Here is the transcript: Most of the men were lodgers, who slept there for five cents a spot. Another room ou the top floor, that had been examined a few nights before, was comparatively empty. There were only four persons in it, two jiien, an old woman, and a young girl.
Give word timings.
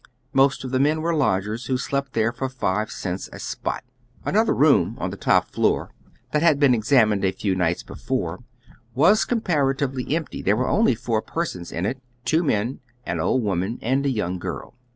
Most 0.33 0.63
of 0.63 0.71
the 0.71 0.79
men 0.79 1.01
were 1.03 1.13
lodgers, 1.13 1.67
who 1.67 1.77
slept 1.77 2.13
there 2.13 2.31
for 2.31 2.49
five 2.49 2.89
cents 2.89 3.29
a 3.31 3.37
spot. 3.37 3.83
Another 4.25 4.51
room 4.51 4.97
ou 4.99 5.07
the 5.07 5.15
top 5.15 5.51
floor, 5.51 5.91
that 6.31 6.41
had 6.41 6.59
been 6.59 6.73
examined 6.73 7.23
a 7.23 7.31
few 7.31 7.53
nights 7.53 7.83
before, 7.83 8.39
was 8.95 9.25
comparatively 9.25 10.15
empty. 10.15 10.41
There 10.41 10.57
were 10.57 10.67
only 10.69 10.95
four 10.95 11.21
persons 11.21 11.71
in 11.71 11.85
it, 11.85 12.01
two 12.25 12.41
jiien, 12.41 12.79
an 13.05 13.19
old 13.19 13.43
woman, 13.43 13.77
and 13.83 14.03
a 14.03 14.09
young 14.09 14.39
girl. 14.39 14.73